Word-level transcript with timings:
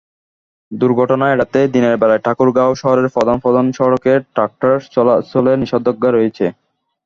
দুর্ঘটনা 0.71 1.25
এড়াতে 1.33 1.59
দিনের 1.73 1.95
বেলায় 2.01 2.23
ঠাকুরগাঁও 2.25 2.73
শহরের 2.81 3.07
প্রধান 3.15 3.37
প্রধান 3.43 3.65
সড়কে 3.77 4.13
ট্রাক্টর 4.33 4.73
চলাচলে 4.93 5.51
নিষেধাজ্ঞা 5.61 6.09
রয়েছে। 6.11 6.45